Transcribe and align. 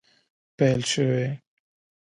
پیل 0.57 0.79
شوي 0.91 1.27